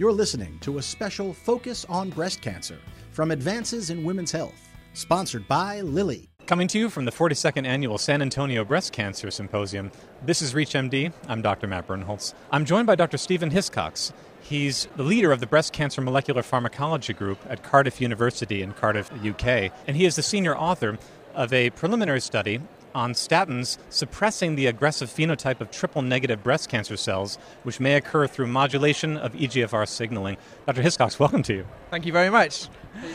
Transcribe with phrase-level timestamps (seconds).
[0.00, 2.78] You're listening to a special Focus on Breast Cancer
[3.10, 6.30] from Advances in Women's Health, sponsored by Lilly.
[6.46, 9.92] Coming to you from the 42nd Annual San Antonio Breast Cancer Symposium,
[10.24, 11.12] this is ReachMD.
[11.28, 11.66] I'm Dr.
[11.66, 12.32] Matt Birnholz.
[12.50, 13.18] I'm joined by Dr.
[13.18, 14.14] Stephen Hiscox.
[14.40, 19.12] He's the leader of the Breast Cancer Molecular Pharmacology Group at Cardiff University in Cardiff,
[19.22, 20.96] UK, and he is the senior author
[21.34, 22.58] of a preliminary study
[22.94, 28.26] on statins suppressing the aggressive phenotype of triple negative breast cancer cells, which may occur
[28.26, 30.36] through modulation of EGFR signaling.
[30.66, 30.82] Dr.
[30.82, 31.66] Hiscox, welcome to you.
[31.90, 32.68] Thank you very much.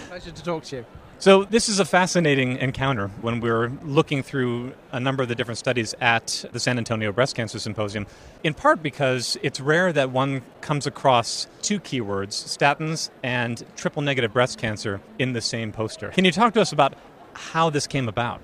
[0.07, 0.85] Pleasure to talk to you.
[1.17, 5.57] So, this is a fascinating encounter when we're looking through a number of the different
[5.57, 8.05] studies at the San Antonio Breast Cancer Symposium,
[8.43, 14.33] in part because it's rare that one comes across two keywords, statins and triple negative
[14.33, 16.09] breast cancer, in the same poster.
[16.09, 16.95] Can you talk to us about
[17.33, 18.41] how this came about?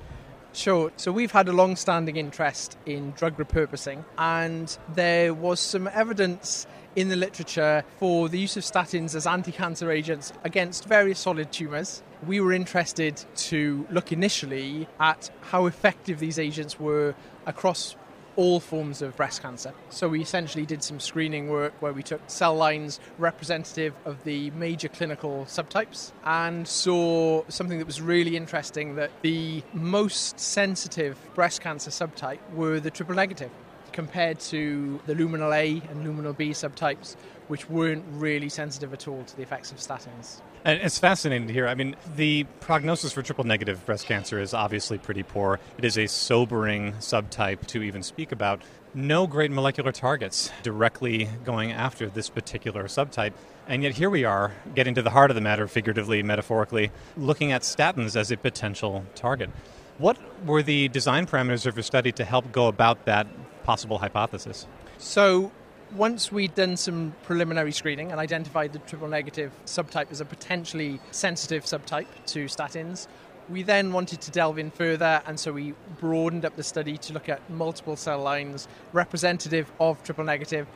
[0.53, 0.91] Sure.
[0.97, 6.67] So we've had a long standing interest in drug repurposing, and there was some evidence
[6.95, 11.53] in the literature for the use of statins as anti cancer agents against various solid
[11.53, 12.03] tumours.
[12.27, 17.15] We were interested to look initially at how effective these agents were
[17.45, 17.95] across
[18.35, 19.73] all forms of breast cancer.
[19.89, 24.51] So we essentially did some screening work where we took cell lines representative of the
[24.51, 31.61] major clinical subtypes and saw something that was really interesting that the most sensitive breast
[31.61, 33.51] cancer subtype were the triple negative
[33.91, 37.15] compared to the luminal A and luminal B subtypes,
[37.47, 40.41] which weren't really sensitive at all to the effects of statins.
[40.63, 41.67] And it's fascinating to hear.
[41.67, 45.59] I mean, the prognosis for triple negative breast cancer is obviously pretty poor.
[45.77, 48.61] It is a sobering subtype to even speak about.
[48.93, 53.33] No great molecular targets directly going after this particular subtype.
[53.67, 57.51] And yet here we are, getting to the heart of the matter, figuratively, metaphorically, looking
[57.51, 59.49] at statins as a potential target.
[59.97, 63.27] What were the design parameters of your study to help go about that
[63.63, 64.67] possible hypothesis?
[64.97, 65.51] So,
[65.95, 70.99] once we'd done some preliminary screening and identified the triple negative subtype as a potentially
[71.11, 73.07] sensitive subtype to statins,
[73.49, 77.13] we then wanted to delve in further, and so we broadened up the study to
[77.13, 80.67] look at multiple cell lines representative of triple negative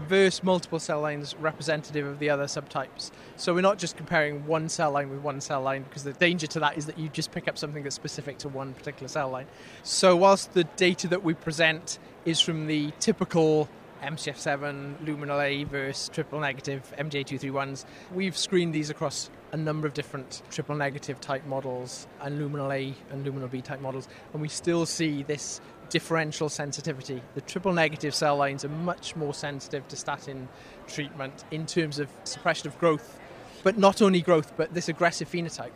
[0.00, 3.10] versus multiple cell lines representative of the other subtypes.
[3.36, 6.46] So we're not just comparing one cell line with one cell line because the danger
[6.48, 9.28] to that is that you just pick up something that's specific to one particular cell
[9.28, 9.46] line.
[9.82, 13.68] So whilst the data that we present is from the typical
[14.02, 17.86] MCF7, luminal A versus triple negative MDA231s.
[18.12, 22.94] We've screened these across a number of different triple negative type models and luminal A
[23.10, 25.60] and luminal B type models, and we still see this
[25.90, 27.22] differential sensitivity.
[27.34, 30.48] The triple negative cell lines are much more sensitive to statin
[30.86, 33.18] treatment in terms of suppression of growth,
[33.62, 35.72] but not only growth, but this aggressive phenotype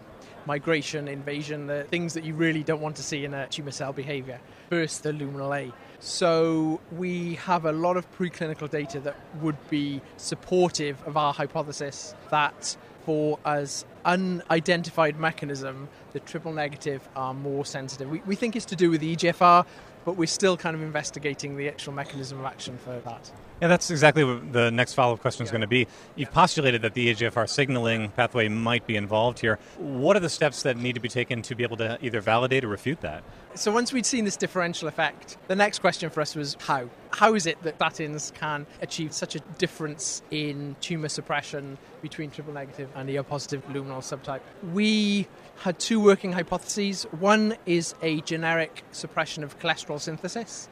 [0.48, 3.92] migration, invasion, the things that you really don't want to see in a tumor cell
[3.92, 4.40] behavior.
[4.70, 5.72] First, the luminal A.
[6.00, 12.14] So, we have a lot of preclinical data that would be supportive of our hypothesis
[12.30, 18.08] that for as unidentified mechanism, the triple negative are more sensitive.
[18.08, 19.66] We, we think it's to do with EGFR,
[20.08, 23.30] but we're still kind of investigating the actual mechanism of action for that.
[23.60, 25.52] Yeah, that's exactly what the next follow up question is yeah.
[25.52, 25.86] going to be.
[26.16, 29.58] You've postulated that the EGFR signaling pathway might be involved here.
[29.76, 32.64] What are the steps that need to be taken to be able to either validate
[32.64, 33.22] or refute that?
[33.54, 36.88] So, once we'd seen this differential effect, the next question for us was how?
[37.10, 42.54] How is it that statins can achieve such a difference in tumour suppression between triple
[42.54, 44.40] negative and ER positive luminal subtype?
[44.72, 45.26] We
[45.56, 47.04] had two working hypotheses.
[47.18, 50.68] One is a generic suppression of cholesterol synthesis,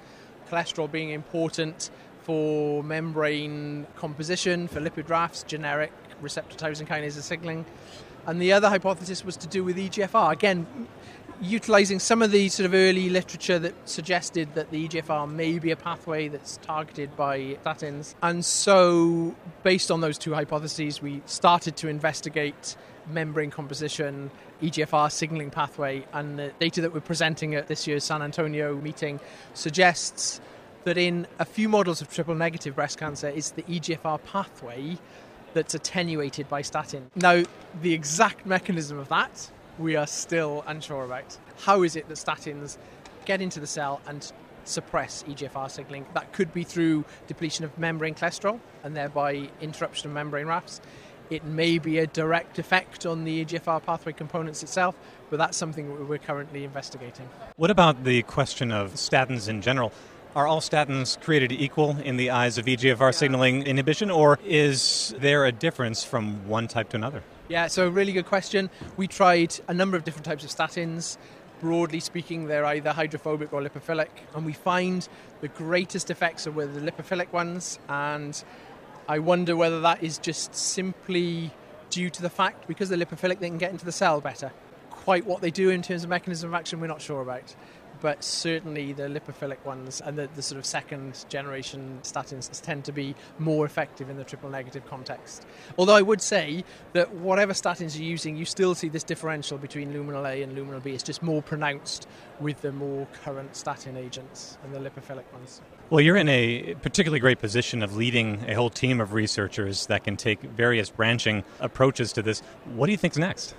[0.51, 1.91] cholesterol being important
[2.23, 7.65] for membrane composition, for lipid rafts, generic receptor tyrosine kinase signaling.
[8.27, 10.33] And the other hypothesis was to do with EGFR.
[10.33, 10.67] Again,
[11.41, 15.71] utilizing some of the sort of early literature that suggested that the EGFR may be
[15.71, 18.15] a pathway that's targeted by statins.
[18.23, 22.77] And so, based on those two hypotheses, we started to investigate
[23.09, 24.31] membrane composition,
[24.63, 29.21] EGFR signaling pathway, and the data that we're presenting at this year's San Antonio meeting
[29.55, 30.41] suggests
[30.85, 34.97] that in a few models of triple negative breast cancer, it's the EGFR pathway
[35.53, 37.11] that's attenuated by statin.
[37.17, 37.43] Now,
[37.83, 41.37] the exact mechanism of that, we are still unsure about.
[41.59, 42.79] How is it that statins
[43.25, 44.31] get into the cell and
[44.65, 46.07] suppress EGFR signaling?
[46.15, 50.81] That could be through depletion of membrane cholesterol and thereby interruption of membrane rafts.
[51.29, 54.95] It may be a direct effect on the EGFR pathway components itself,
[55.29, 57.29] but that's something we're currently investigating.
[57.57, 59.93] What about the question of statins in general?
[60.37, 65.47] Are all statins created equal in the eyes of EGFR signaling inhibition, or is there
[65.47, 67.25] a difference from one type to another?
[67.49, 68.71] Yeah, so really good question.
[68.97, 71.17] We tried a number of different types of statins.
[71.61, 75.09] Broadly speaking, they're either hydrophilic or lipophilic, and we find
[75.41, 78.45] the greatest effects are with the lipophilic ones, and
[79.09, 81.53] I wonder whether that is just simply
[81.91, 84.51] due to the fact because they're lipophilic they can get into the cell better.
[84.91, 87.55] Quite what they do in terms of mechanism of action, we're not sure about
[88.01, 92.93] but certainly the lipophilic ones and the, the, sort of second generation statins tend to
[92.93, 95.47] be more effective in the triple negative context.
[95.79, 99.93] Although I would say that whatever statins you're using, you still see this differential between
[99.93, 100.93] luminal A and luminal B.
[100.93, 102.07] It's just more pronounced
[102.41, 105.61] with the more current statin agents and the lipophilic ones.
[105.91, 110.05] Well, you're in a particularly great position of leading a whole team of researchers that
[110.05, 112.41] can take various branching approaches to this.
[112.75, 113.55] What do you think's next?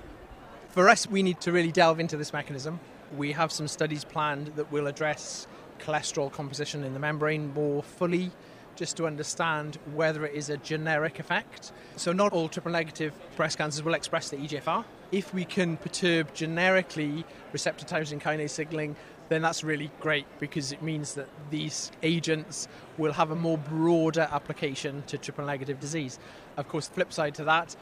[0.70, 2.80] For us, we need to really delve into this mechanism
[3.16, 5.48] we have some studies planned that will address
[5.80, 8.32] cholesterol composition in the membrane more fully,
[8.76, 11.72] just to understand whether it is a generic effect.
[11.96, 14.86] So, not all triple negative breast cancers will express the EGFR.
[15.12, 18.96] If we can perturb generically receptor tyrosine kinase signaling,
[19.30, 22.68] then that's really great because it means that these agents
[22.98, 26.20] will have a more broader application to triple negative disease.
[26.56, 27.76] Of course, flip side to that,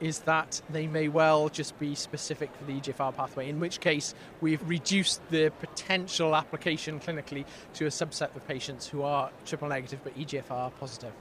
[0.00, 4.14] is that they may well just be specific for the EGFR pathway, in which case
[4.40, 7.44] we've reduced the potential application clinically
[7.74, 11.12] to a subset of patients who are triple negative but EGFR positive.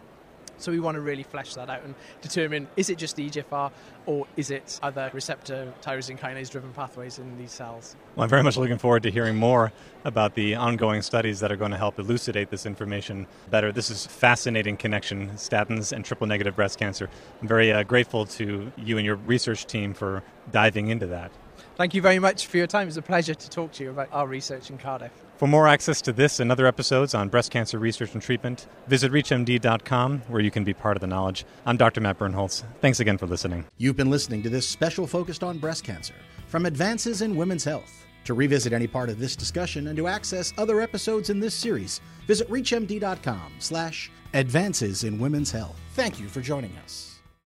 [0.63, 3.69] So we want to really flesh that out and determine is it just the EGFR
[4.06, 7.98] or is it other receptor tyrosine kinase driven pathways in these cells?
[8.15, 9.74] Well, I'm very much looking forward to hearing more
[10.06, 13.74] about the ongoing studies that are going to help elucidate this information better.
[13.74, 17.09] This is fascinating connection, statins and triple negative breast cancer.
[17.42, 20.24] I'm very uh, grateful to you and your research team for
[20.54, 21.33] diving into that.
[21.75, 22.88] Thank you very much for your time.
[22.88, 25.12] It's a pleasure to talk to you about our research in Cardiff.
[25.38, 29.12] For more access to this and other episodes on breast cancer research and treatment, visit
[29.12, 31.46] ReachMD.com, where you can be part of the knowledge.
[31.66, 32.00] I'm Dr.
[32.00, 32.64] Matt Birnholz.
[32.80, 33.66] Thanks again for listening.
[33.78, 36.14] You've been listening to this special focused on breast cancer
[36.48, 38.06] from Advances in Women's Health.
[38.26, 42.00] To revisit any part of this discussion and to access other episodes in this series,
[42.28, 45.80] visit ReachMD.com slash advances in women's health.
[45.96, 47.12] Thank you for joining us.